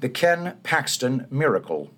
The 0.00 0.08
Ken 0.08 0.58
Paxton 0.62 1.26
Miracle. 1.30 1.90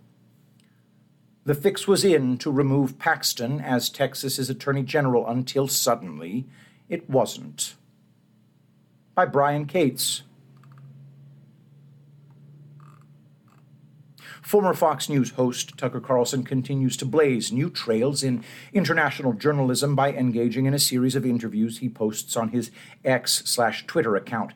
The 1.45 1.55
fix 1.55 1.87
was 1.87 2.05
in 2.05 2.39
to 2.39 2.50
remove 2.50 2.99
Paxton 2.99 3.60
as 3.60 3.91
Texas's 3.91 4.49
Attorney 4.49 4.83
General 4.83 5.26
until 5.26 5.68
suddenly 5.68 6.47
it 6.89 7.08
wasn't. 7.08 7.75
By 9.14 9.27
Brian 9.27 9.66
Cates. 9.66 10.23
Former 14.41 14.75
Fox 14.75 15.09
News 15.09 15.30
host 15.30 15.77
Tucker 15.79 16.01
Carlson 16.01 16.45
continues 16.45 16.96
to 16.98 17.07
blaze 17.07 17.51
new 17.51 17.71
trails 17.71 18.23
in 18.23 18.45
international 18.73 19.32
journalism 19.32 19.96
by 19.96 20.12
engaging 20.12 20.66
in 20.66 20.75
a 20.75 20.79
series 20.79 21.16
of 21.16 21.25
interviews 21.25 21.79
he 21.79 21.89
posts 21.89 22.37
on 22.37 22.51
his 22.51 22.71
X 23.05 23.43
slash 23.46 23.87
Twitter 23.87 24.16
account. 24.16 24.53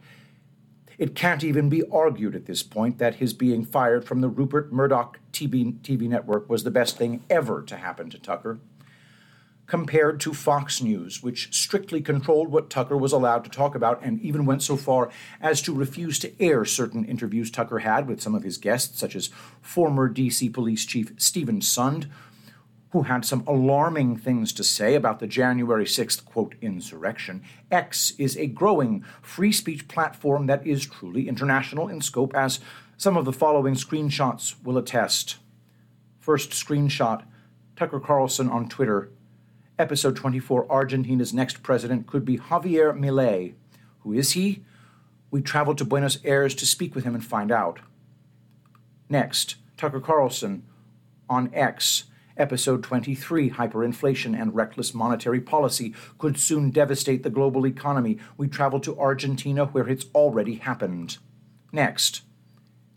It 0.99 1.15
can't 1.15 1.45
even 1.45 1.69
be 1.69 1.85
argued 1.93 2.35
at 2.35 2.47
this 2.47 2.65
point 2.65 2.99
that 2.99 3.17
his 3.17 3.33
being 3.33 3.65
fired 3.65 4.05
from 4.05 4.21
the 4.21 4.29
Rupert 4.29 4.73
Murdoch 4.73 5.21
TV, 5.33 5.79
TV 5.81 6.09
network 6.09 6.51
was 6.51 6.65
the 6.65 6.73
best 6.73 6.99
thing 6.99 7.23
ever 7.31 7.63
to 7.63 7.77
happen 7.77 8.11
to 8.11 8.19
Tucker. 8.19 8.59
Compared 9.67 10.19
to 10.21 10.33
Fox 10.33 10.83
News, 10.83 11.23
which 11.23 11.55
strictly 11.55 12.01
controlled 12.01 12.51
what 12.51 12.71
Tucker 12.71 12.97
was 12.97 13.13
allowed 13.13 13.45
to 13.45 13.51
talk 13.51 13.75
about 13.75 14.03
and 14.03 14.21
even 14.23 14.47
went 14.47 14.63
so 14.63 14.77
far 14.77 15.11
as 15.41 15.61
to 15.63 15.75
refuse 15.75 16.19
to 16.19 16.43
air 16.43 16.65
certain 16.65 17.05
interviews 17.05 17.51
Tucker 17.51 17.81
had 17.81 18.09
with 18.09 18.21
some 18.21 18.35
of 18.35 18.43
his 18.43 18.57
guests, 18.57 18.99
such 18.99 19.15
as 19.15 19.31
former 19.61 20.13
DC 20.13 20.53
Police 20.53 20.85
Chief 20.85 21.13
Steven 21.19 21.61
Sund, 21.61 22.07
who 22.91 23.03
had 23.03 23.25
some 23.25 23.45
alarming 23.47 24.17
things 24.17 24.53
to 24.55 24.65
say 24.65 24.95
about 24.95 25.21
the 25.21 25.27
January 25.27 25.85
6th, 25.85 26.25
quote, 26.25 26.55
insurrection. 26.63 27.43
X 27.71 28.13
is 28.19 28.37
a 28.37 28.47
growing 28.47 29.05
free 29.21 29.53
speech 29.53 29.89
platform 29.89 30.47
that 30.47 30.67
is 30.67 30.87
truly 30.87 31.29
international 31.29 31.89
in 31.89 32.01
scope, 32.01 32.35
as 32.35 32.61
some 32.97 33.17
of 33.17 33.25
the 33.25 33.33
following 33.33 33.75
screenshots 33.75 34.55
will 34.65 34.79
attest. 34.79 35.37
First 36.19 36.51
screenshot 36.51 37.25
Tucker 37.77 38.01
Carlson 38.01 38.49
on 38.49 38.69
Twitter 38.69 39.11
Episode 39.79 40.17
24 40.17 40.69
Argentina's 40.73 41.33
next 41.33 41.63
president 41.63 42.09
could 42.09 42.25
be 42.25 42.37
Javier 42.37 42.93
Milei. 42.99 43.55
Who 44.01 44.13
is 44.13 44.33
he? 44.33 44.65
We 45.31 45.41
traveled 45.41 45.79
to 45.79 45.85
Buenos 45.85 46.19
Aires 46.25 46.57
to 46.57 46.67
speak 46.67 46.97
with 46.97 47.05
him 47.05 47.15
and 47.15 47.25
find 47.25 47.53
out. 47.53 47.79
Next, 49.09 49.55
Tucker 49.77 50.01
Carlson 50.01 50.65
on 51.31 51.55
X. 51.55 52.07
Episode 52.39 52.85
23 52.85 53.51
Hyperinflation 53.51 54.41
and 54.41 54.55
Reckless 54.55 54.95
Monetary 54.95 55.41
Policy 55.41 55.93
could 56.19 56.39
soon 56.39 56.71
devastate 56.71 57.25
the 57.25 57.31
global 57.31 57.67
economy. 57.67 58.19
We 58.37 58.47
travel 58.47 58.79
to 58.81 58.97
Argentina 58.97 59.67
where 59.67 59.89
it's 59.89 60.07
already 60.15 60.55
happened. 60.55 61.19
Next, 61.73 62.23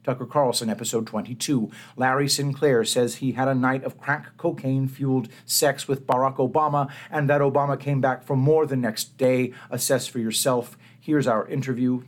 Tucker 0.03 0.27
Carlson, 0.27 0.69
episode 0.69 1.07
22. 1.07 1.71
Larry 1.95 2.29
Sinclair 2.29 2.85
says 2.85 3.15
he 3.15 3.31
had 3.31 3.47
a 3.47 3.55
night 3.55 3.83
of 3.83 3.99
crack 3.99 4.37
cocaine 4.37 4.87
fueled 4.87 5.27
sex 5.45 5.87
with 5.87 6.05
Barack 6.05 6.37
Obama 6.37 6.91
and 7.09 7.27
that 7.27 7.41
Obama 7.41 7.79
came 7.79 7.99
back 7.99 8.23
for 8.23 8.35
more 8.35 8.67
the 8.67 8.75
next 8.75 9.17
day. 9.17 9.53
Assess 9.71 10.05
for 10.05 10.19
yourself. 10.19 10.77
Here's 10.99 11.25
our 11.25 11.47
interview. 11.47 12.03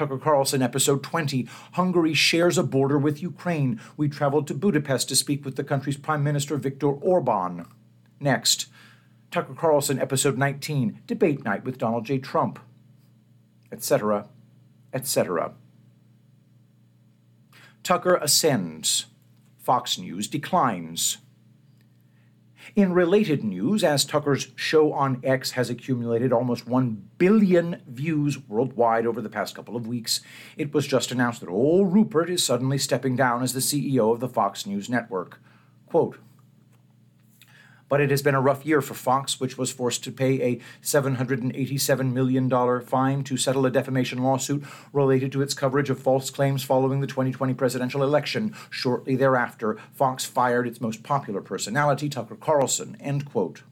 Tucker 0.00 0.16
Carlson, 0.16 0.62
episode 0.62 1.02
20. 1.02 1.46
Hungary 1.72 2.14
shares 2.14 2.56
a 2.56 2.62
border 2.62 2.96
with 2.96 3.20
Ukraine. 3.20 3.78
We 3.98 4.08
traveled 4.08 4.46
to 4.46 4.54
Budapest 4.54 5.10
to 5.10 5.14
speak 5.14 5.44
with 5.44 5.56
the 5.56 5.62
country's 5.62 5.98
Prime 5.98 6.24
Minister 6.24 6.56
Viktor 6.56 6.88
Orban. 6.88 7.66
Next, 8.18 8.68
Tucker 9.30 9.52
Carlson, 9.52 10.00
episode 10.00 10.38
19. 10.38 11.02
Debate 11.06 11.44
night 11.44 11.64
with 11.66 11.76
Donald 11.76 12.06
J. 12.06 12.16
Trump. 12.16 12.58
Etc. 13.70 14.26
Etc. 14.94 15.52
Tucker 17.82 18.14
ascends. 18.14 19.04
Fox 19.58 19.98
News 19.98 20.28
declines. 20.28 21.18
In 22.76 22.92
related 22.92 23.42
news, 23.42 23.82
as 23.82 24.04
Tucker's 24.04 24.48
show 24.54 24.92
on 24.92 25.20
X 25.24 25.52
has 25.52 25.70
accumulated 25.70 26.32
almost 26.32 26.68
1 26.68 27.10
billion 27.18 27.82
views 27.88 28.38
worldwide 28.48 29.06
over 29.06 29.20
the 29.20 29.28
past 29.28 29.56
couple 29.56 29.74
of 29.74 29.88
weeks, 29.88 30.20
it 30.56 30.72
was 30.72 30.86
just 30.86 31.10
announced 31.10 31.40
that 31.40 31.48
old 31.48 31.92
Rupert 31.92 32.30
is 32.30 32.44
suddenly 32.44 32.78
stepping 32.78 33.16
down 33.16 33.42
as 33.42 33.54
the 33.54 33.60
CEO 33.60 34.12
of 34.12 34.20
the 34.20 34.28
Fox 34.28 34.66
News 34.66 34.88
network. 34.88 35.40
Quote, 35.86 36.18
but 37.90 38.00
it 38.00 38.10
has 38.10 38.22
been 38.22 38.34
a 38.34 38.40
rough 38.40 38.64
year 38.64 38.80
for 38.80 38.94
Fox, 38.94 39.38
which 39.38 39.58
was 39.58 39.70
forced 39.70 40.02
to 40.04 40.12
pay 40.12 40.40
a 40.40 40.60
$787 40.82 42.12
million 42.12 42.80
fine 42.80 43.22
to 43.24 43.36
settle 43.36 43.66
a 43.66 43.70
defamation 43.70 44.22
lawsuit 44.22 44.64
related 44.94 45.30
to 45.32 45.42
its 45.42 45.52
coverage 45.52 45.90
of 45.90 46.00
false 46.00 46.30
claims 46.30 46.62
following 46.62 47.00
the 47.00 47.06
2020 47.06 47.52
presidential 47.52 48.02
election. 48.02 48.54
Shortly 48.70 49.16
thereafter, 49.16 49.76
Fox 49.92 50.24
fired 50.24 50.66
its 50.66 50.80
most 50.80 51.02
popular 51.02 51.42
personality, 51.42 52.08
Tucker 52.08 52.36
Carlson. 52.36 52.96
End 53.00 53.30
quote. 53.30 53.62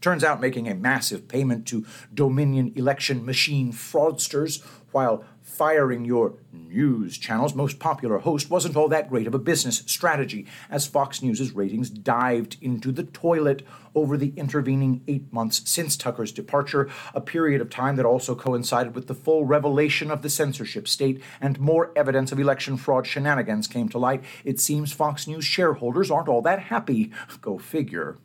Turns 0.00 0.22
out 0.22 0.40
making 0.40 0.68
a 0.68 0.74
massive 0.74 1.28
payment 1.28 1.66
to 1.68 1.84
Dominion 2.12 2.72
election 2.76 3.24
machine 3.24 3.72
fraudsters 3.72 4.62
while 4.92 5.24
firing 5.42 6.04
your 6.04 6.34
news 6.52 7.18
channel's 7.18 7.54
most 7.54 7.78
popular 7.78 8.18
host 8.18 8.50
wasn't 8.50 8.76
all 8.76 8.88
that 8.88 9.08
great 9.08 9.26
of 9.26 9.34
a 9.34 9.38
business 9.38 9.82
strategy, 9.86 10.46
as 10.70 10.86
Fox 10.86 11.22
News' 11.22 11.52
ratings 11.52 11.90
dived 11.90 12.56
into 12.60 12.92
the 12.92 13.02
toilet 13.02 13.66
over 13.94 14.16
the 14.16 14.32
intervening 14.36 15.02
eight 15.08 15.32
months 15.32 15.68
since 15.68 15.96
Tucker's 15.96 16.30
departure, 16.30 16.88
a 17.14 17.20
period 17.20 17.60
of 17.60 17.70
time 17.70 17.96
that 17.96 18.06
also 18.06 18.34
coincided 18.34 18.94
with 18.94 19.08
the 19.08 19.14
full 19.14 19.46
revelation 19.46 20.10
of 20.10 20.22
the 20.22 20.30
censorship 20.30 20.86
state 20.86 21.20
and 21.40 21.58
more 21.58 21.90
evidence 21.96 22.30
of 22.30 22.38
election 22.38 22.76
fraud 22.76 23.06
shenanigans 23.06 23.66
came 23.66 23.88
to 23.88 23.98
light. 23.98 24.22
It 24.44 24.60
seems 24.60 24.92
Fox 24.92 25.26
News 25.26 25.44
shareholders 25.44 26.10
aren't 26.10 26.28
all 26.28 26.42
that 26.42 26.60
happy. 26.64 27.10
Go 27.40 27.58
figure. 27.58 28.18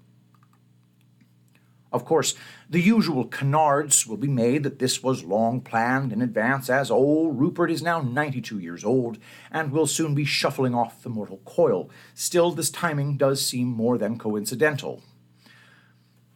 Of 1.93 2.05
course, 2.05 2.33
the 2.67 2.81
usual 2.81 3.25
canards 3.25 4.07
will 4.07 4.17
be 4.17 4.27
made 4.27 4.63
that 4.63 4.79
this 4.79 5.03
was 5.03 5.23
long 5.23 5.61
planned 5.61 6.11
in 6.11 6.23
advance, 6.23 6.67
as 6.67 6.89
old 6.89 7.39
Rupert 7.39 7.69
is 7.69 7.83
now 7.83 8.01
92 8.01 8.57
years 8.57 8.83
old 8.83 9.19
and 9.51 9.71
will 9.71 9.85
soon 9.85 10.15
be 10.15 10.25
shuffling 10.25 10.73
off 10.73 11.03
the 11.03 11.09
mortal 11.09 11.41
coil. 11.45 11.91
Still, 12.15 12.51
this 12.51 12.71
timing 12.71 13.17
does 13.17 13.45
seem 13.45 13.67
more 13.67 13.99
than 13.99 14.17
coincidental. 14.17 15.03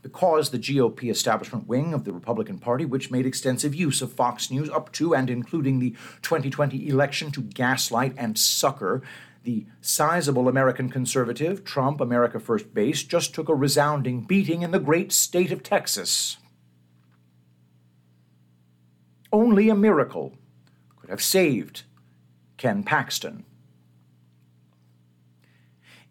Because 0.03 0.51
the 0.51 0.59
GOP 0.59 1.09
establishment 1.09 1.68
wing 1.68 1.94
of 1.94 2.06
the 2.06 2.13
Republican 2.13 2.59
Party, 2.59 2.85
which 2.85 3.09
made 3.09 3.25
extensive 3.25 3.74
use 3.74 4.03
of 4.03 4.13
Fox 4.13 4.51
News 4.51 4.69
up 4.69 4.91
to 4.94 5.16
and 5.16 5.28
including 5.28 5.79
the 5.79 5.89
2020 6.22 6.88
election 6.88 7.31
to 7.31 7.41
gaslight 7.41 8.13
and 8.16 8.38
sucker 8.38 9.01
the 9.47 9.66
sizable 9.80 10.50
American 10.50 10.90
conservative, 10.90 11.63
Trump 11.63 12.02
America 12.02 12.38
First 12.38 12.74
base, 12.74 13.02
just 13.02 13.34
took 13.34 13.47
a 13.47 13.56
resounding 13.56 14.19
beating 14.19 14.62
in 14.62 14.72
the 14.72 14.78
great 14.80 15.13
state 15.13 15.53
of 15.53 15.63
Texas. 15.63 16.35
Only 19.31 19.69
a 19.69 19.75
miracle 19.75 20.38
could 20.97 21.09
have 21.09 21.22
saved 21.22 21.84
Ken 22.57 22.84
Paxton. 22.84 23.46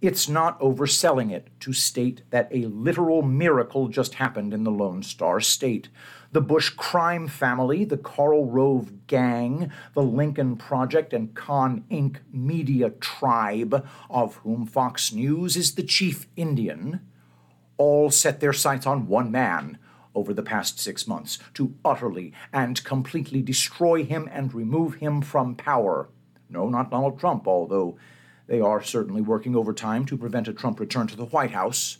It's 0.01 0.31
not 0.31 0.59
overselling 0.61 1.31
it 1.31 1.49
to 1.61 1.75
state 1.75 2.23
that 2.31 2.49
a 2.51 2.65
literal 2.65 3.21
miracle 3.21 3.89
just 3.89 4.15
happened 4.15 4.55
in 4.55 4.65
the 4.65 4.71
Lone 4.71 5.03
Star 5.03 5.41
State 5.41 5.91
the 6.37 6.43
Bush 6.43 6.69
crime 6.69 7.29
family, 7.29 7.83
the 7.87 7.97
Karl 7.97 8.45
Rove 8.45 9.07
gang, 9.07 9.73
the 9.95 10.03
Lincoln 10.03 10.59
Project, 10.59 11.15
and 11.15 11.35
Con 11.35 11.85
Inc. 11.91 12.19
media 12.31 12.91
tribe, 12.91 13.89
of 14.11 14.35
whom 14.37 14.67
Fox 14.67 15.15
News 15.15 15.57
is 15.57 15.77
the 15.77 15.83
chief 15.83 16.27
Indian, 16.37 17.01
all 17.79 18.11
set 18.11 18.41
their 18.41 18.53
sights 18.53 18.87
on 18.87 19.07
one 19.07 19.31
man 19.31 19.79
over 20.15 20.35
the 20.35 20.43
past 20.43 20.79
six 20.79 21.07
months 21.07 21.39
to 21.55 21.75
utterly 21.83 22.35
and 22.53 22.85
completely 22.85 23.41
destroy 23.41 24.05
him 24.05 24.29
and 24.31 24.53
remove 24.53 24.97
him 24.97 25.23
from 25.23 25.55
power. 25.55 26.11
No, 26.51 26.69
not 26.69 26.91
Donald 26.91 27.19
Trump, 27.19 27.49
although 27.49 27.97
they 28.47 28.61
are 28.61 28.83
certainly 28.83 29.23
working 29.23 29.57
overtime 29.57 30.05
to 30.05 30.19
prevent 30.19 30.49
a 30.49 30.53
Trump 30.53 30.81
return 30.81 31.07
to 31.07 31.17
the 31.17 31.25
White 31.25 31.53
House. 31.53 31.97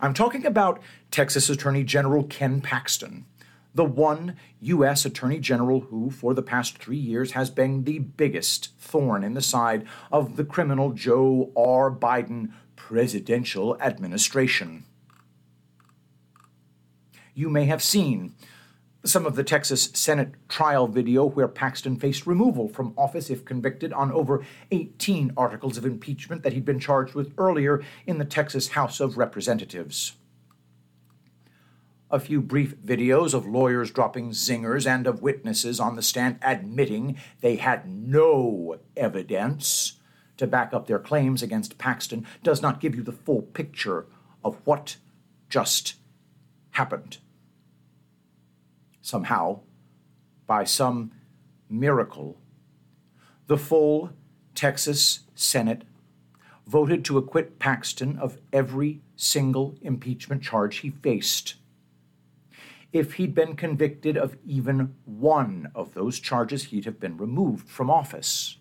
I'm 0.00 0.14
talking 0.14 0.46
about 0.46 0.80
Texas 1.10 1.50
Attorney 1.50 1.84
General 1.84 2.24
Ken 2.24 2.60
Paxton, 2.60 3.26
the 3.74 3.84
one 3.84 4.36
U.S. 4.60 5.04
Attorney 5.04 5.38
General 5.38 5.80
who, 5.80 6.10
for 6.10 6.34
the 6.34 6.42
past 6.42 6.78
three 6.78 6.96
years, 6.96 7.32
has 7.32 7.50
been 7.50 7.84
the 7.84 7.98
biggest 7.98 8.72
thorn 8.78 9.22
in 9.22 9.34
the 9.34 9.42
side 9.42 9.84
of 10.10 10.36
the 10.36 10.44
criminal 10.44 10.92
Joe 10.92 11.52
R. 11.56 11.90
Biden 11.90 12.52
presidential 12.76 13.76
administration. 13.80 14.84
You 17.34 17.50
may 17.50 17.66
have 17.66 17.82
seen 17.82 18.34
some 19.06 19.26
of 19.26 19.36
the 19.36 19.44
Texas 19.44 19.90
Senate 19.94 20.34
trial 20.48 20.88
video 20.88 21.24
where 21.24 21.48
Paxton 21.48 21.96
faced 21.96 22.26
removal 22.26 22.68
from 22.68 22.94
office 22.96 23.30
if 23.30 23.44
convicted 23.44 23.92
on 23.92 24.12
over 24.12 24.44
18 24.70 25.32
articles 25.36 25.76
of 25.76 25.84
impeachment 25.86 26.42
that 26.42 26.52
he'd 26.52 26.64
been 26.64 26.80
charged 26.80 27.14
with 27.14 27.32
earlier 27.38 27.82
in 28.06 28.18
the 28.18 28.24
Texas 28.24 28.68
House 28.68 29.00
of 29.00 29.16
Representatives. 29.16 30.14
a 32.10 32.20
few 32.20 32.40
brief 32.40 32.76
videos 32.78 33.34
of 33.34 33.46
lawyers 33.46 33.90
dropping 33.90 34.30
zingers 34.30 34.86
and 34.86 35.06
of 35.06 35.22
witnesses 35.22 35.80
on 35.80 35.96
the 35.96 36.02
stand 36.02 36.38
admitting 36.42 37.16
they 37.40 37.56
had 37.56 37.88
no 37.88 38.78
evidence 38.96 39.94
to 40.36 40.46
back 40.46 40.72
up 40.72 40.86
their 40.86 40.98
claims 40.98 41.42
against 41.42 41.78
Paxton 41.78 42.26
does 42.42 42.62
not 42.62 42.80
give 42.80 42.94
you 42.94 43.02
the 43.02 43.12
full 43.12 43.42
picture 43.42 44.06
of 44.44 44.60
what 44.64 44.96
just 45.48 45.94
happened. 46.72 47.18
Somehow, 49.06 49.60
by 50.48 50.64
some 50.64 51.12
miracle, 51.70 52.40
the 53.46 53.56
full 53.56 54.10
Texas 54.56 55.20
Senate 55.36 55.82
voted 56.66 57.04
to 57.04 57.16
acquit 57.16 57.60
Paxton 57.60 58.18
of 58.18 58.38
every 58.52 59.02
single 59.14 59.76
impeachment 59.80 60.42
charge 60.42 60.78
he 60.78 60.90
faced. 60.90 61.54
If 62.92 63.12
he'd 63.12 63.32
been 63.32 63.54
convicted 63.54 64.16
of 64.16 64.38
even 64.44 64.96
one 65.04 65.70
of 65.72 65.94
those 65.94 66.18
charges, 66.18 66.64
he'd 66.64 66.84
have 66.84 66.98
been 66.98 67.16
removed 67.16 67.68
from 67.68 67.88
office. 67.88 68.58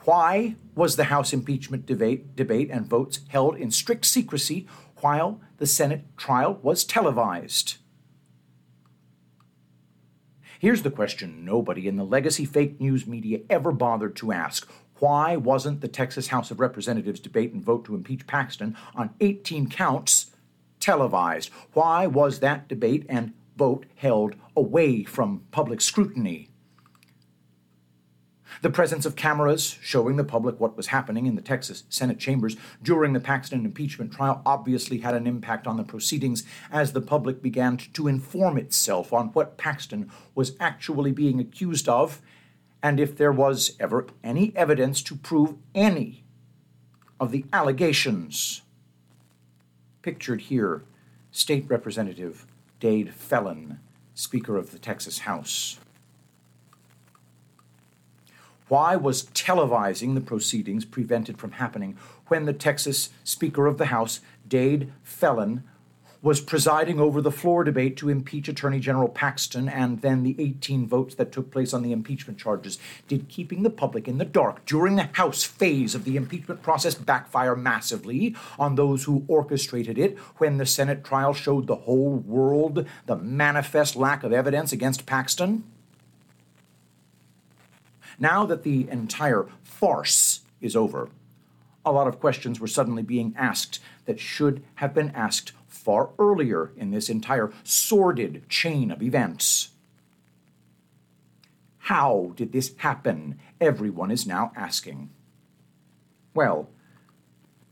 Why 0.00 0.56
was 0.74 0.96
the 0.96 1.04
House 1.04 1.32
impeachment 1.32 1.86
debate, 1.86 2.34
debate 2.34 2.70
and 2.72 2.88
votes 2.88 3.20
held 3.28 3.56
in 3.56 3.70
strict 3.70 4.04
secrecy 4.04 4.66
while 4.96 5.40
the 5.58 5.66
Senate 5.68 6.06
trial 6.16 6.58
was 6.60 6.82
televised? 6.82 7.76
Here's 10.62 10.82
the 10.82 10.92
question 10.92 11.44
nobody 11.44 11.88
in 11.88 11.96
the 11.96 12.04
legacy 12.04 12.44
fake 12.44 12.80
news 12.80 13.04
media 13.04 13.40
ever 13.50 13.72
bothered 13.72 14.14
to 14.14 14.30
ask. 14.30 14.70
Why 15.00 15.34
wasn't 15.34 15.80
the 15.80 15.88
Texas 15.88 16.28
House 16.28 16.52
of 16.52 16.60
Representatives 16.60 17.18
debate 17.18 17.52
and 17.52 17.60
vote 17.60 17.84
to 17.86 17.96
impeach 17.96 18.28
Paxton 18.28 18.76
on 18.94 19.10
18 19.20 19.68
counts 19.68 20.30
televised? 20.78 21.50
Why 21.72 22.06
was 22.06 22.38
that 22.38 22.68
debate 22.68 23.04
and 23.08 23.32
vote 23.56 23.86
held 23.96 24.36
away 24.56 25.02
from 25.02 25.42
public 25.50 25.80
scrutiny? 25.80 26.51
The 28.60 28.70
presence 28.70 29.06
of 29.06 29.16
cameras 29.16 29.78
showing 29.80 30.16
the 30.16 30.24
public 30.24 30.60
what 30.60 30.76
was 30.76 30.88
happening 30.88 31.26
in 31.26 31.34
the 31.34 31.42
Texas 31.42 31.84
Senate 31.88 32.18
chambers 32.18 32.56
during 32.82 33.12
the 33.12 33.20
Paxton 33.20 33.64
impeachment 33.64 34.12
trial 34.12 34.42
obviously 34.44 34.98
had 34.98 35.14
an 35.14 35.26
impact 35.26 35.66
on 35.66 35.76
the 35.76 35.84
proceedings 35.84 36.44
as 36.70 36.92
the 36.92 37.00
public 37.00 37.42
began 37.42 37.76
to 37.76 38.08
inform 38.08 38.58
itself 38.58 39.12
on 39.12 39.28
what 39.28 39.56
Paxton 39.56 40.10
was 40.34 40.54
actually 40.60 41.12
being 41.12 41.40
accused 41.40 41.88
of 41.88 42.20
and 42.82 42.98
if 42.98 43.16
there 43.16 43.32
was 43.32 43.76
ever 43.78 44.06
any 44.22 44.52
evidence 44.56 45.02
to 45.02 45.14
prove 45.14 45.54
any 45.74 46.24
of 47.20 47.30
the 47.30 47.44
allegations. 47.52 48.62
Pictured 50.02 50.42
here, 50.42 50.82
State 51.30 51.64
Representative 51.68 52.46
Dade 52.80 53.14
Phelan, 53.14 53.78
Speaker 54.14 54.56
of 54.56 54.72
the 54.72 54.78
Texas 54.78 55.20
House. 55.20 55.78
Why 58.72 58.96
was 58.96 59.24
televising 59.24 60.14
the 60.14 60.22
proceedings 60.22 60.86
prevented 60.86 61.36
from 61.36 61.52
happening 61.52 61.98
when 62.28 62.46
the 62.46 62.54
Texas 62.54 63.10
Speaker 63.22 63.66
of 63.66 63.76
the 63.76 63.92
House, 63.92 64.20
Dade 64.48 64.90
Phelan, 65.02 65.62
was 66.22 66.40
presiding 66.40 66.98
over 66.98 67.20
the 67.20 67.30
floor 67.30 67.64
debate 67.64 67.98
to 67.98 68.08
impeach 68.08 68.48
Attorney 68.48 68.80
General 68.80 69.10
Paxton 69.10 69.68
and 69.68 70.00
then 70.00 70.22
the 70.22 70.34
18 70.38 70.86
votes 70.86 71.14
that 71.16 71.32
took 71.32 71.50
place 71.50 71.74
on 71.74 71.82
the 71.82 71.92
impeachment 71.92 72.38
charges? 72.38 72.78
Did 73.08 73.28
keeping 73.28 73.62
the 73.62 73.68
public 73.68 74.08
in 74.08 74.16
the 74.16 74.24
dark 74.24 74.64
during 74.64 74.96
the 74.96 75.10
House 75.12 75.44
phase 75.44 75.94
of 75.94 76.04
the 76.04 76.16
impeachment 76.16 76.62
process 76.62 76.94
backfire 76.94 77.54
massively 77.54 78.34
on 78.58 78.76
those 78.76 79.04
who 79.04 79.26
orchestrated 79.28 79.98
it 79.98 80.16
when 80.38 80.56
the 80.56 80.64
Senate 80.64 81.04
trial 81.04 81.34
showed 81.34 81.66
the 81.66 81.76
whole 81.76 82.14
world 82.14 82.86
the 83.04 83.16
manifest 83.16 83.96
lack 83.96 84.24
of 84.24 84.32
evidence 84.32 84.72
against 84.72 85.04
Paxton? 85.04 85.64
Now 88.18 88.46
that 88.46 88.62
the 88.62 88.88
entire 88.88 89.46
farce 89.62 90.40
is 90.60 90.76
over, 90.76 91.10
a 91.84 91.92
lot 91.92 92.06
of 92.06 92.20
questions 92.20 92.60
were 92.60 92.68
suddenly 92.68 93.02
being 93.02 93.34
asked 93.36 93.80
that 94.04 94.20
should 94.20 94.62
have 94.76 94.94
been 94.94 95.10
asked 95.10 95.52
far 95.68 96.10
earlier 96.18 96.70
in 96.76 96.90
this 96.90 97.08
entire 97.08 97.52
sordid 97.64 98.48
chain 98.48 98.90
of 98.90 99.02
events. 99.02 99.70
How 101.78 102.32
did 102.36 102.52
this 102.52 102.74
happen? 102.76 103.40
Everyone 103.60 104.12
is 104.12 104.26
now 104.26 104.52
asking. 104.54 105.10
Well, 106.34 106.68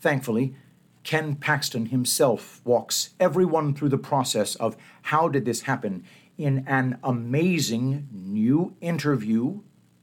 thankfully, 0.00 0.56
Ken 1.04 1.36
Paxton 1.36 1.86
himself 1.86 2.60
walks 2.64 3.10
everyone 3.20 3.74
through 3.74 3.88
the 3.88 3.98
process 3.98 4.56
of 4.56 4.76
how 5.02 5.28
did 5.28 5.44
this 5.44 5.62
happen 5.62 6.04
in 6.36 6.64
an 6.66 6.98
amazing 7.02 8.08
new 8.12 8.74
interview 8.80 9.60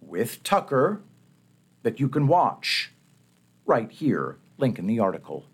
with 0.07 0.43
Tucker 0.43 1.01
that 1.83 1.99
you 1.99 2.09
can 2.09 2.27
watch 2.27 2.91
right 3.65 3.91
here. 3.91 4.37
Link 4.57 4.79
in 4.79 4.87
the 4.87 4.99
article. 4.99 5.45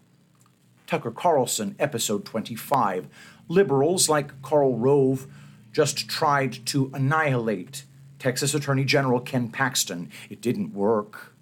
Tucker 0.87 1.11
Carlson, 1.11 1.75
episode 1.79 2.23
25. 2.25 3.07
Liberals 3.47 4.07
like 4.07 4.41
Karl 4.41 4.77
Rove 4.77 5.27
just 5.71 6.07
tried 6.07 6.65
to 6.67 6.89
annihilate 6.93 7.83
Texas 8.19 8.53
Attorney 8.53 8.85
General 8.85 9.19
Ken 9.19 9.49
Paxton. 9.49 10.09
It 10.29 10.39
didn't 10.39 10.73
work. 10.73 11.33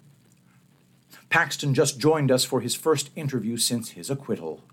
Paxton 1.28 1.74
just 1.74 2.00
joined 2.00 2.30
us 2.30 2.44
for 2.44 2.60
his 2.60 2.74
first 2.74 3.10
interview 3.14 3.56
since 3.56 3.90
his 3.90 4.10
acquittal. 4.10 4.64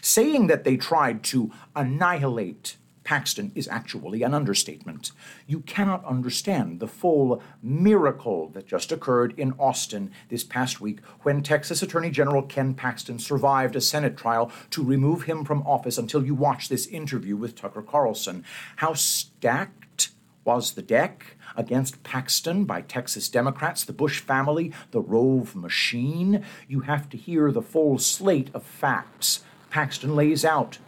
Saying 0.00 0.46
that 0.46 0.64
they 0.64 0.76
tried 0.76 1.22
to 1.24 1.52
annihilate 1.74 2.76
Paxton 3.06 3.52
is 3.54 3.68
actually 3.68 4.24
an 4.24 4.34
understatement. 4.34 5.12
You 5.46 5.60
cannot 5.60 6.04
understand 6.04 6.80
the 6.80 6.88
full 6.88 7.40
miracle 7.62 8.48
that 8.48 8.66
just 8.66 8.90
occurred 8.90 9.32
in 9.38 9.52
Austin 9.60 10.10
this 10.28 10.42
past 10.42 10.80
week 10.80 10.98
when 11.22 11.40
Texas 11.40 11.82
Attorney 11.82 12.10
General 12.10 12.42
Ken 12.42 12.74
Paxton 12.74 13.20
survived 13.20 13.76
a 13.76 13.80
Senate 13.80 14.16
trial 14.16 14.50
to 14.70 14.82
remove 14.82 15.22
him 15.22 15.44
from 15.44 15.62
office 15.62 15.98
until 15.98 16.26
you 16.26 16.34
watch 16.34 16.68
this 16.68 16.88
interview 16.88 17.36
with 17.36 17.54
Tucker 17.54 17.80
Carlson. 17.80 18.44
How 18.74 18.94
stacked 18.94 20.10
was 20.42 20.72
the 20.72 20.82
deck 20.82 21.36
against 21.56 22.02
Paxton 22.02 22.64
by 22.64 22.80
Texas 22.80 23.28
Democrats, 23.28 23.84
the 23.84 23.92
Bush 23.92 24.18
family, 24.18 24.72
the 24.90 25.00
Rove 25.00 25.54
machine? 25.54 26.44
You 26.66 26.80
have 26.80 27.08
to 27.10 27.16
hear 27.16 27.52
the 27.52 27.62
full 27.62 28.00
slate 28.00 28.50
of 28.52 28.64
facts 28.64 29.44
Paxton 29.70 30.16
lays 30.16 30.44
out 30.44 30.78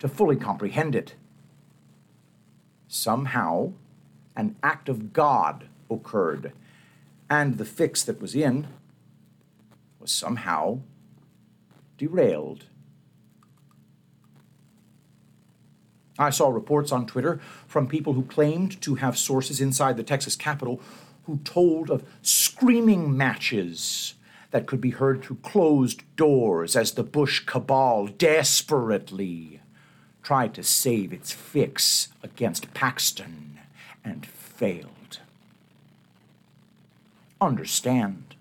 to 0.00 0.08
fully 0.08 0.34
comprehend 0.34 0.96
it 0.96 1.14
somehow 2.94 3.72
an 4.36 4.56
act 4.62 4.88
of 4.88 5.12
God 5.12 5.68
occurred, 5.90 6.52
and 7.28 7.58
the 7.58 7.64
fix 7.64 8.02
that 8.04 8.20
was 8.20 8.34
in 8.34 8.68
was 9.98 10.12
somehow 10.12 10.78
derailed. 11.98 12.66
I 16.18 16.30
saw 16.30 16.48
reports 16.48 16.92
on 16.92 17.06
Twitter 17.06 17.40
from 17.66 17.88
people 17.88 18.12
who 18.12 18.22
claimed 18.22 18.80
to 18.82 18.96
have 18.96 19.18
sources 19.18 19.60
inside 19.60 19.96
the 19.96 20.04
Texas 20.04 20.36
Capitol 20.36 20.80
who 21.24 21.38
told 21.38 21.90
of 21.90 22.04
screaming 22.22 23.16
matches 23.16 24.14
that 24.52 24.66
could 24.66 24.80
be 24.80 24.90
heard 24.90 25.22
through 25.22 25.38
closed 25.42 26.02
doors 26.16 26.76
as 26.76 26.92
the 26.92 27.02
Bush 27.02 27.40
cabal 27.40 28.06
desperately 28.06 29.60
tried 30.24 30.54
to 30.54 30.62
save 30.62 31.12
its 31.12 31.30
fix 31.30 32.08
against 32.22 32.72
Paxton 32.74 33.60
and 34.02 34.26
failed. 34.26 35.20
Understand. 37.40 38.34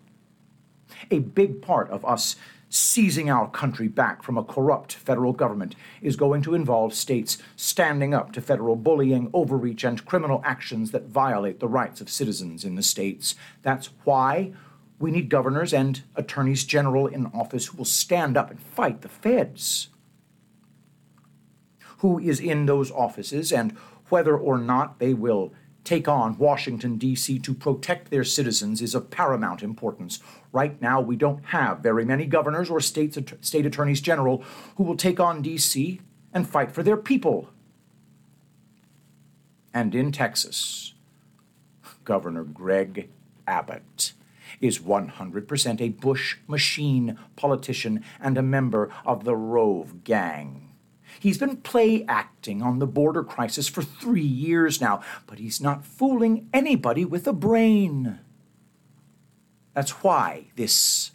A 1.12 1.20
big 1.20 1.62
part 1.62 1.90
of 1.90 2.06
us 2.06 2.38
seizing 2.70 3.30
our 3.30 3.48
country 3.50 3.88
back 3.88 4.24
from 4.24 4.38
a 4.38 4.44
corrupt 4.44 4.94
federal 4.94 5.34
government 5.34 5.75
is 6.02 6.16
going 6.16 6.42
to 6.42 6.56
involve 6.56 6.94
states 6.94 7.38
standing 7.56 8.13
up 8.13 8.32
to 8.32 8.42
federal 8.42 8.75
bullying, 8.75 9.30
overreach, 9.32 9.84
and 9.84 10.06
criminal 10.06 10.42
actions 10.44 10.90
that 10.92 11.04
violate 11.04 11.60
the 11.60 11.68
rights 11.68 12.02
of 12.02 12.10
citizens 12.10 12.63
in 12.66 12.75
the 12.75 12.82
states. 12.82 13.36
That's 13.62 13.90
why 14.06 14.54
we 14.98 15.12
need 15.12 15.30
governors 15.30 15.74
and 15.74 16.02
attorneys 16.16 16.63
general 16.63 17.06
in 17.06 17.28
office 17.28 17.68
who 17.68 17.78
will 17.78 17.86
stand 17.86 18.38
up 18.38 18.50
and 18.50 18.60
fight 18.60 19.02
the 19.02 19.10
feds 19.10 19.90
who 22.03 22.19
is 22.19 22.41
in 22.41 22.65
those 22.65 22.91
offices 22.91 23.53
and 23.53 23.72
whether 24.10 24.38
or 24.38 24.57
not 24.57 25.00
they 25.00 25.13
will 25.13 25.53
take 25.86 26.05
on 26.05 26.38
Washington, 26.38 26.98
D.C. 26.98 27.39
to 27.39 27.53
protect 27.53 28.12
their 28.12 28.25
citizens 28.25 28.81
is 28.81 28.93
of 28.93 29.10
paramount 29.10 29.63
importance. 29.63 30.19
Right 30.51 30.81
now, 30.81 31.00
we 31.00 31.15
don't 31.15 31.45
have 31.45 31.79
very 31.79 32.03
many 32.03 32.25
governors 32.25 32.69
or 32.69 32.81
state, 32.81 33.17
state 33.39 33.65
attorneys 33.65 34.01
general 34.01 34.43
who 34.75 34.83
will 34.83 34.98
take 34.98 35.22
on 35.22 35.41
D.C. 35.41 36.01
and 36.33 36.48
fight 36.48 36.74
for 36.74 36.83
their 36.83 36.98
people. 36.98 37.50
And 39.74 39.95
in 39.95 40.12
Texas, 40.12 40.95
Governor 42.03 42.43
Greg 42.43 43.10
Abbott 43.48 44.12
is 44.60 44.79
100% 44.79 45.79
a 45.79 45.89
Bush 45.89 46.36
machine 46.50 47.17
politician 47.38 48.03
and 48.19 48.38
a 48.38 48.41
member 48.41 48.89
of 49.05 49.24
the 49.24 49.38
Rove 49.38 50.03
Gang. 50.03 50.73
He's 51.20 51.38
been 51.38 51.58
play 51.58 52.05
acting 52.08 52.62
on 52.62 52.79
the 52.79 52.88
border 52.88 53.24
crisis 53.24 53.67
for 53.67 53.82
three 53.82 54.22
years 54.22 54.82
now, 54.82 55.01
but 55.27 55.39
he's 55.39 55.62
not 55.62 55.86
fooling 55.86 56.50
anybody 56.53 57.05
with 57.05 57.27
a 57.27 57.34
brain. 57.34 58.20
That's 59.74 60.03
why 60.03 60.46
this 60.55 61.12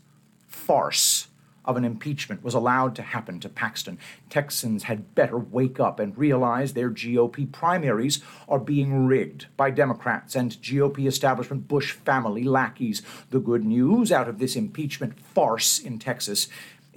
farce 0.47 1.29
of 1.69 1.77
an 1.77 1.85
impeachment 1.85 2.43
was 2.43 2.55
allowed 2.55 2.97
to 2.97 3.03
happen 3.03 3.39
to 3.39 3.49
Paxton. 3.49 3.99
Texans 4.31 4.85
had 4.85 5.15
better 5.15 5.37
wake 5.37 5.79
up 5.79 6.01
and 6.01 6.17
realize 6.17 6.73
their 6.73 6.91
GOP 6.91 7.53
primaries 7.53 8.23
are 8.49 8.59
being 8.59 9.07
rigged 9.07 9.47
by 9.55 9.71
Democrats 9.71 10.35
and 10.35 10.53
GOP 10.63 11.07
establishment 11.07 11.69
Bush 11.69 11.93
family 11.93 12.43
lackeys. 12.43 13.03
The 13.29 13.39
good 13.39 13.65
news 13.65 14.11
out 14.11 14.29
of 14.29 14.39
this 14.39 14.57
impeachment 14.57 15.21
farce 15.21 15.79
in 15.79 15.99
Texas 15.99 16.49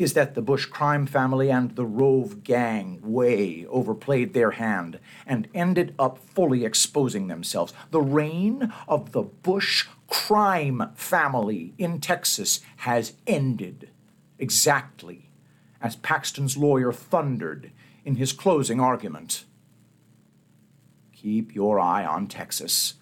is 0.02 0.14
that 0.14 0.36
the 0.36 0.42
Bush 0.42 0.66
crime 0.66 1.06
family 1.06 1.52
and 1.52 1.76
the 1.76 1.86
Rove 1.86 2.44
gang 2.44 3.00
way 3.04 3.66
overplayed 3.68 4.34
their 4.34 4.52
hand 4.52 5.00
and 5.26 5.48
ended 5.54 5.94
up 6.00 6.18
fully 6.18 6.66
exposing 6.66 7.28
themselves. 7.28 7.74
The 7.92 8.02
reign 8.02 8.74
of 8.88 9.12
the 9.12 9.22
Bush 9.22 9.88
crime 10.08 10.92
family 10.96 11.74
in 11.78 12.00
Texas 12.00 12.62
has 12.78 13.14
ended 13.28 13.90
exactly 14.40 15.30
as 15.82 15.96
Paxton's 15.96 16.58
lawyer 16.58 16.92
thundered 16.92 17.72
in 18.04 18.16
his 18.16 18.34
closing 18.34 18.80
argument. 18.80 19.46
Keep 21.14 21.54
your 21.54 21.80
eye 21.80 22.04
on 22.04 22.28
Texas. 22.28 22.96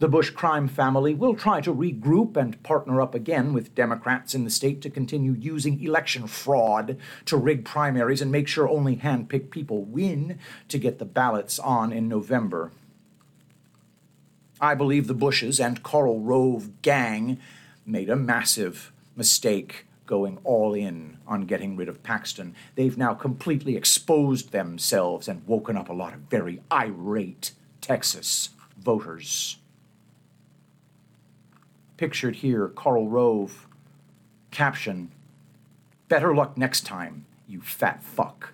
The 0.00 0.08
Bush 0.08 0.30
crime 0.30 0.66
family 0.66 1.14
will 1.14 1.36
try 1.36 1.60
to 1.60 1.72
regroup 1.72 2.36
and 2.36 2.60
partner 2.64 3.00
up 3.00 3.14
again 3.14 3.52
with 3.52 3.76
Democrats 3.76 4.34
in 4.34 4.42
the 4.42 4.50
state 4.50 4.82
to 4.82 4.90
continue 4.90 5.32
using 5.32 5.80
election 5.80 6.26
fraud 6.26 6.98
to 7.26 7.36
rig 7.36 7.64
primaries 7.64 8.20
and 8.20 8.32
make 8.32 8.48
sure 8.48 8.68
only 8.68 8.96
hand 8.96 9.28
picked 9.28 9.52
people 9.52 9.84
win 9.84 10.38
to 10.68 10.78
get 10.78 10.98
the 10.98 11.04
ballots 11.04 11.60
on 11.60 11.92
in 11.92 12.08
November. 12.08 12.72
I 14.60 14.74
believe 14.74 15.06
the 15.06 15.14
Bushes 15.14 15.60
and 15.60 15.84
Karl 15.84 16.18
Rove 16.18 16.82
gang 16.82 17.38
made 17.86 18.10
a 18.10 18.16
massive 18.16 18.92
mistake 19.14 19.86
going 20.06 20.38
all 20.42 20.74
in 20.74 21.18
on 21.26 21.46
getting 21.46 21.76
rid 21.76 21.88
of 21.88 22.02
Paxton. 22.02 22.56
They've 22.74 22.98
now 22.98 23.14
completely 23.14 23.76
exposed 23.76 24.50
themselves 24.50 25.28
and 25.28 25.46
woken 25.46 25.76
up 25.76 25.88
a 25.88 25.94
lot 25.94 26.14
of 26.14 26.20
very 26.20 26.62
irate 26.72 27.52
Texas 27.80 28.50
voters. 28.76 29.58
Pictured 31.96 32.36
here, 32.36 32.68
Karl 32.68 33.08
Rove. 33.08 33.68
Caption 34.50 35.10
Better 36.08 36.34
luck 36.34 36.56
next 36.56 36.82
time, 36.82 37.26
you 37.48 37.60
fat 37.60 38.02
fuck. 38.02 38.52